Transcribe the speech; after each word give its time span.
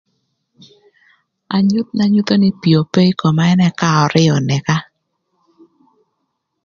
Anyuth 1.55 1.91
na 1.97 2.05
nyuto 2.13 2.33
nï 2.41 2.49
pii 2.61 2.77
ope 2.81 3.01
ï 3.09 3.17
koma 3.19 3.43
ënë 3.53 3.69
ka 3.79 3.87
örïö 4.05 4.31
önëka. 4.39 4.75